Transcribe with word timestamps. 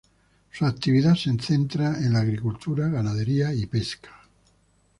Su 0.49 0.65
actividad 0.65 1.13
se 1.13 1.31
centra 1.37 1.99
en 1.99 2.13
la 2.13 2.21
agricultura, 2.21 2.87
ganadería 2.89 3.53
y 3.53 3.67
pesca. 3.67 4.09